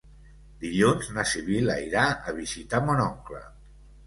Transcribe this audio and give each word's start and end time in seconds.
Dilluns 0.63 1.11
na 1.17 1.25
Sibil·la 1.31 1.75
irà 1.91 2.07
a 2.33 2.35
visitar 2.39 2.81
mon 2.89 3.05
oncle. 3.05 3.45